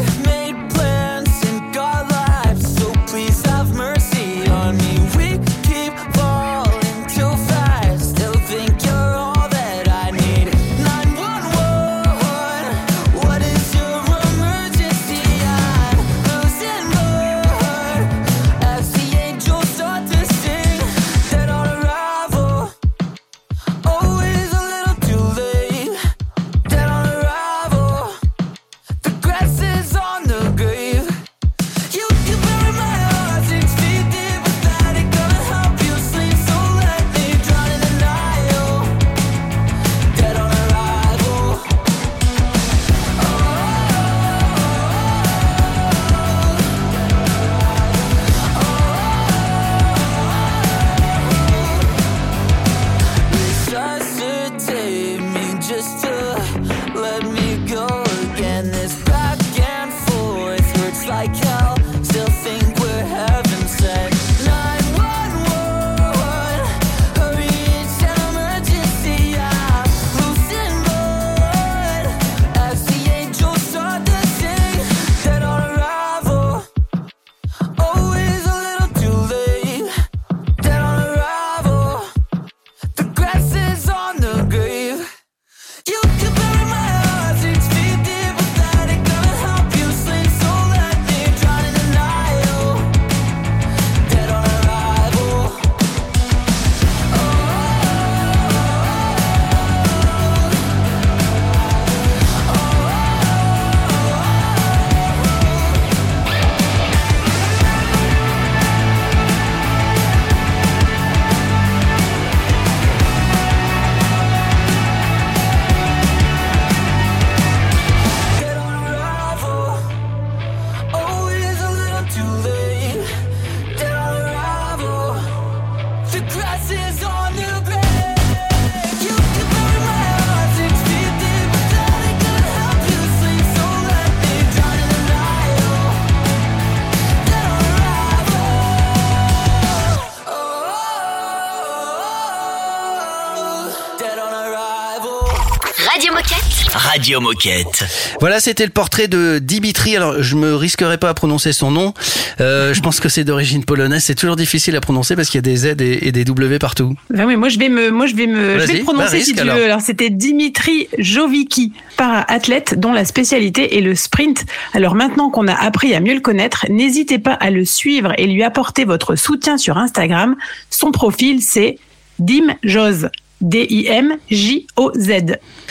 [147.01, 147.83] Radio Moquette.
[148.19, 149.97] Voilà, c'était le portrait de Dimitri.
[149.97, 151.95] Alors, je me risquerai pas à prononcer son nom.
[152.39, 154.03] Euh, je pense que c'est d'origine polonaise.
[154.03, 156.59] C'est toujours difficile à prononcer parce qu'il y a des Z et, et des W
[156.59, 156.93] partout.
[157.09, 159.11] Ben oui, moi je vais me, moi je vais me, je vais le prononcer bah,
[159.13, 159.55] risque, si tu alors.
[159.55, 159.65] veux.
[159.65, 164.45] Alors c'était Dimitri Jovicki, para-athlète dont la spécialité est le sprint.
[164.75, 168.27] Alors maintenant qu'on a appris à mieux le connaître, n'hésitez pas à le suivre et
[168.27, 170.35] lui apporter votre soutien sur Instagram.
[170.69, 171.79] Son profil c'est
[172.19, 173.09] Dimjoz.
[173.41, 175.09] D-I-M-J-O-Z.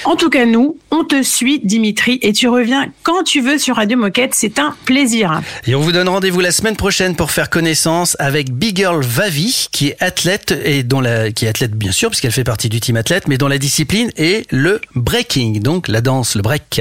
[0.05, 3.77] En tout cas, nous, on te suit, Dimitri, et tu reviens quand tu veux sur
[3.77, 4.35] Radio Moquette.
[4.35, 5.41] C'est un plaisir.
[5.66, 9.68] Et on vous donne rendez-vous la semaine prochaine pour faire connaissance avec Big Girl Vavi,
[9.73, 12.81] qui est athlète et dont la, qui est athlète bien sûr, puisqu'elle fait partie du
[12.81, 16.81] team athlète, mais dont la discipline est le breaking, donc la danse, le break.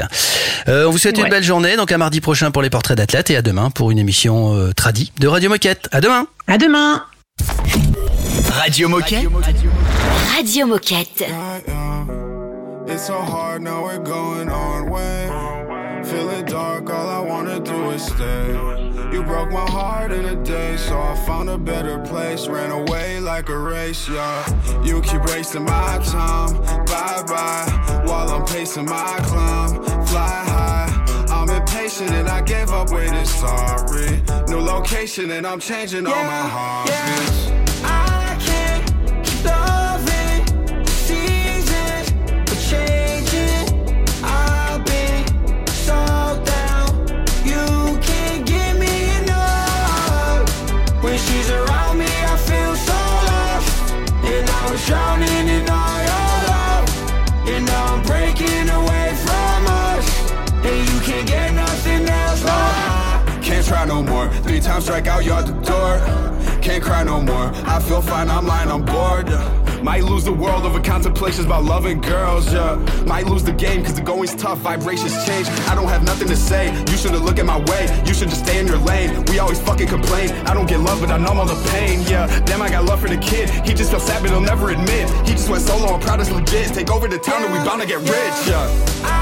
[0.67, 3.29] Euh, on vous souhaite une belle journée, donc à mardi prochain pour les portraits d'athlètes
[3.29, 5.87] et à demain pour une émission euh, tradie de Radio Moquette.
[5.91, 6.27] À demain.
[6.47, 7.03] À demain.
[8.51, 9.19] Radio Moquette.
[9.19, 9.55] Radio Moquette.
[12.87, 15.27] It's so hard now we're going on way.
[16.03, 18.47] Feeling dark, all I wanna do is stay.
[19.13, 22.47] You broke my heart in a day, so I found a better place.
[22.47, 24.83] Ran away like a race, yeah.
[24.83, 26.53] You keep wasting my time,
[26.85, 28.03] bye bye.
[28.05, 31.25] While I'm pacing my climb, fly high.
[31.29, 34.21] I'm impatient and I gave up waiting, sorry.
[34.47, 37.49] New location and I'm changing all my heartbeats.
[37.49, 37.68] I
[64.99, 66.61] Strike out, out the door.
[66.61, 67.51] Can't cry no more.
[67.65, 69.29] I feel fine, I'm lying, I'm bored.
[69.29, 69.81] yeah.
[69.81, 72.75] Might lose the world over contemplations about loving girls, yeah.
[73.05, 75.47] Might lose the game cause the going's tough, vibrations change.
[75.69, 76.77] I don't have nothing to say.
[76.91, 77.87] You shouldn't look at my way.
[78.05, 79.23] You should just stay in your lane.
[79.27, 80.31] We always fucking complain.
[80.45, 82.27] I don't get love, but I numb all the pain, yeah.
[82.41, 83.49] Damn, I got love for the kid.
[83.65, 85.09] He just feels sad, but he'll never admit.
[85.25, 86.73] He just went solo, I'm proud as legit.
[86.73, 89.18] Take over the town and we bound to get rich, yeah.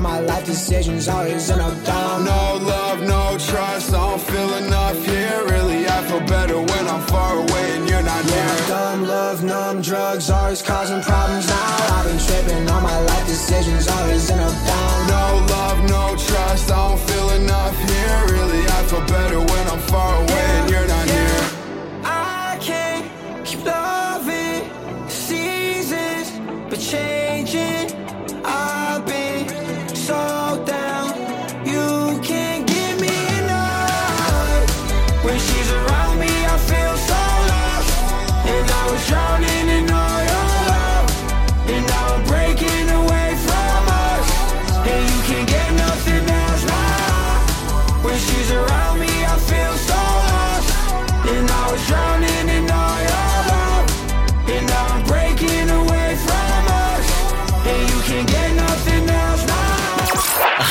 [0.00, 2.24] On my life decisions, always in a down.
[2.24, 2.42] No
[2.72, 5.38] love, no trust, I don't feel enough here.
[5.52, 8.68] Really, I feel better when I'm far away and you're not Yeah, near.
[8.68, 11.96] dumb love, numb drugs, always causing problems now.
[11.96, 14.98] I've been tripping on my life decisions, always in a down.
[15.16, 18.18] No love, no trust, I don't feel enough here.
[18.36, 20.19] Really, I feel better when I'm far away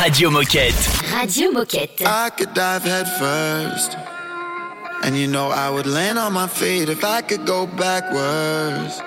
[0.10, 1.14] Radio Moquette.
[1.14, 2.04] Radio Moquette.
[2.04, 3.96] I could dive head first.
[5.04, 9.00] And you know I would land on my feet if I could go backwards.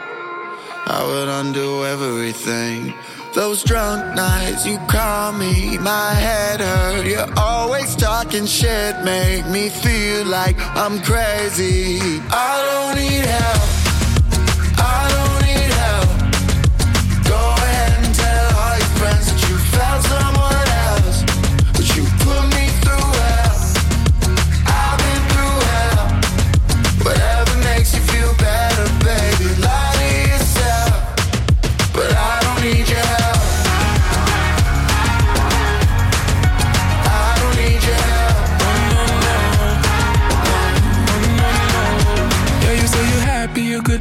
[0.87, 2.95] I would undo everything.
[3.35, 7.05] Those drunk nights you call me, my head hurt.
[7.05, 11.99] You're always talking shit, make me feel like I'm crazy.
[12.31, 13.72] I don't need help.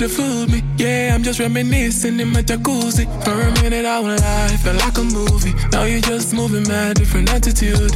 [0.02, 0.64] Have fooled me.
[0.78, 3.06] Yeah, I'm just reminiscing in my jacuzzi.
[3.24, 5.54] For a minute, I won't lie, felt like a movie.
[5.72, 7.91] Now you're just moving mad, different attitude.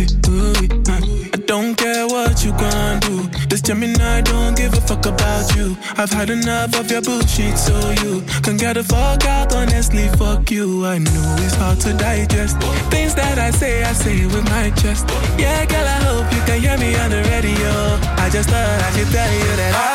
[1.34, 3.28] I don't care what you gonna do.
[3.50, 5.76] This Gemini don't give a fuck about you.
[5.98, 9.56] I've had enough of your bullshit, so you can get the fuck out.
[9.56, 10.86] Honestly, fuck you.
[10.86, 12.58] I know it's hard to digest.
[12.92, 15.08] Things that I say, I say with my chest.
[15.40, 17.72] Yeah, girl, I hope you can hear me on the radio.
[18.24, 19.95] I just thought I should tell you that I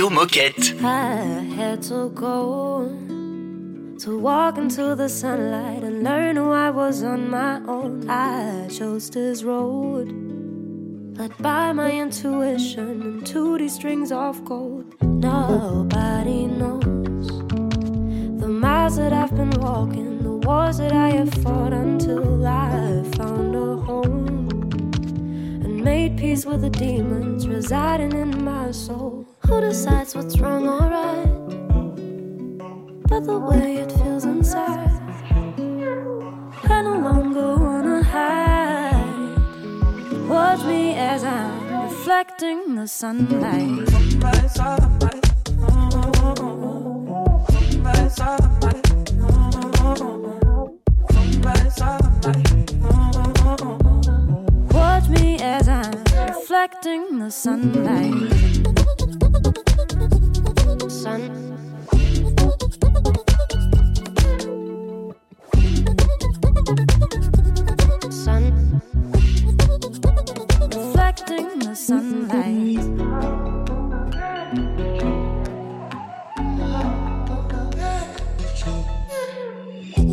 [0.00, 0.82] Radio Moquette.
[0.82, 1.14] I
[1.56, 2.88] had to go
[3.98, 8.08] to walk into the sunlight and learn who I was on my own.
[8.08, 10.08] I chose this road,
[11.18, 14.86] led by my intuition and 2D strings of gold.
[15.02, 17.28] Nobody knows
[18.40, 23.54] the miles that I've been walking, the wars that I have fought until I found
[23.54, 24.19] a home
[26.00, 29.26] made peace with the demons residing in my soul.
[29.46, 31.30] Who decides what's wrong or right?
[33.10, 34.90] But the way it feels inside.
[36.74, 39.36] I no longer wanna hide.
[40.28, 43.90] Watch me as I'm reflecting the sunlight.
[56.50, 58.12] Reflecting the sunlight.
[60.90, 61.22] Sun.
[68.10, 68.82] Sun.
[70.74, 72.80] Reflecting the sunlight.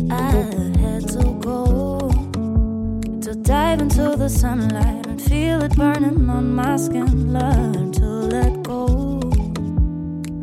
[0.08, 0.30] I
[0.78, 2.10] had to go
[3.22, 7.32] to dive into the sunlight feel it burning on my skin.
[7.32, 9.20] Learn to let go,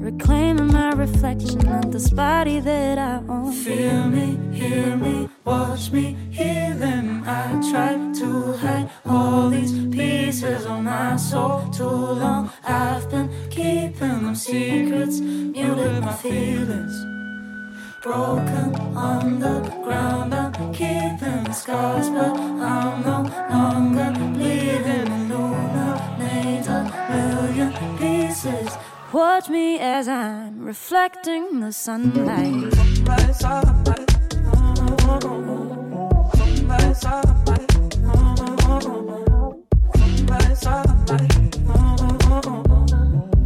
[0.07, 3.51] reclaiming my reflection of this body that I own.
[3.51, 7.23] Feel me, hear me, watch me, hear them.
[7.25, 11.69] I tried to hide all these pieces of my soul.
[11.71, 11.83] Too
[12.23, 17.14] long I've been keeping them secrets, muted my feelings.
[18.05, 25.07] Broken on the ground, I'm keeping scars, but I'm no longer bleeding.
[25.31, 28.77] Illuminate a million pieces.
[29.11, 32.75] Watch me as I'm reflecting the sunlight.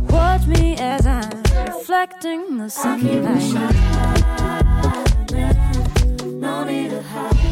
[0.09, 4.18] Watch me as I'm reflecting the sunlight.
[6.39, 7.48] No need to hide.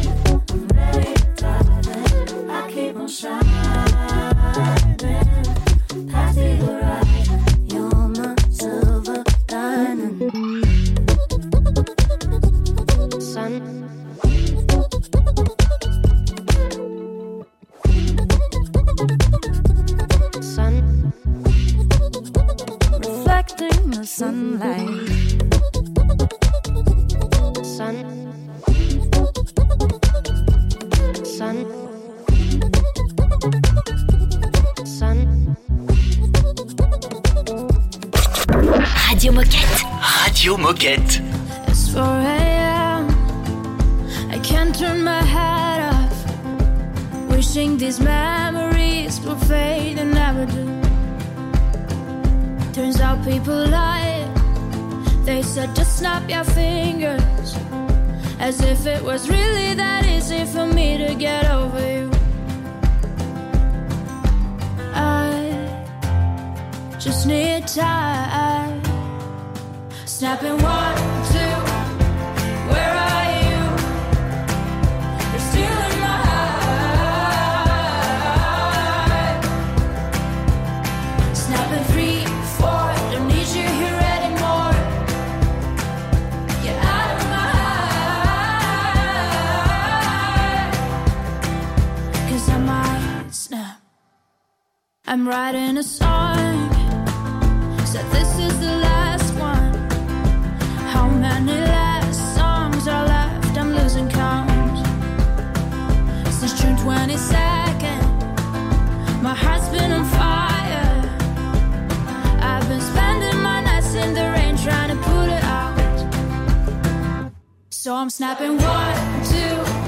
[117.80, 119.87] So I'm snapping one, two.